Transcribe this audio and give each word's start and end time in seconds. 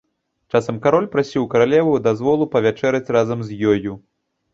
Часам 0.51 0.77
кароль 0.85 1.07
прасіў 1.15 1.45
у 1.47 1.49
каралевы 1.51 1.93
дазволу 2.07 2.47
павячэраць 2.55 3.13
разам 3.17 3.45
з 3.51 3.61
ёю. 3.75 3.93